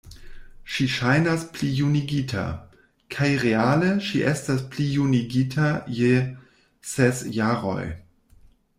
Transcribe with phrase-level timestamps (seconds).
[0.75, 2.45] Ŝi ŝajnas plijunigita;
[3.17, 6.13] kaj reale ŝi estas plijunigita je
[6.95, 7.81] ses jaroj.